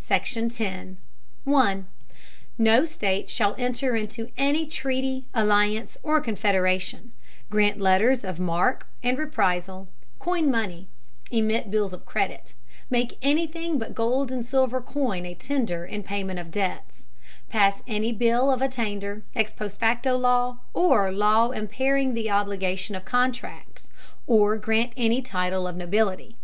SECTION. 0.00 0.48
10. 0.48 0.96
No 2.58 2.84
State 2.84 3.30
shall 3.30 3.54
enter 3.56 3.94
into 3.94 4.32
any 4.36 4.66
Treaty, 4.66 5.26
Alliance, 5.32 5.96
or 6.02 6.20
Confederation; 6.20 7.12
grant 7.48 7.78
Letters 7.78 8.24
of 8.24 8.40
Marque 8.40 8.88
and 9.04 9.16
Reprisal; 9.16 9.86
coin 10.18 10.50
Money; 10.50 10.88
emit 11.30 11.70
Bills 11.70 11.92
of 11.92 12.04
Credit; 12.04 12.54
make 12.90 13.18
any 13.22 13.46
Thing 13.46 13.78
but 13.78 13.94
gold 13.94 14.32
and 14.32 14.44
silver 14.44 14.80
Coin 14.80 15.24
a 15.24 15.36
Tender 15.36 15.84
in 15.84 16.02
Payment 16.02 16.40
of 16.40 16.50
Debts; 16.50 17.06
pass 17.48 17.80
any 17.86 18.10
Bill 18.10 18.50
of 18.50 18.60
Attainder, 18.60 19.22
ex 19.36 19.52
post 19.52 19.78
facto 19.78 20.16
Law, 20.16 20.58
or 20.74 21.12
Law 21.12 21.52
impairing 21.52 22.14
the 22.14 22.28
Obligation 22.30 22.96
of 22.96 23.04
Contracts, 23.04 23.90
or 24.26 24.56
grant 24.58 24.92
any 24.96 25.22
Title 25.22 25.68
of 25.68 25.76
Nobility. 25.76 26.36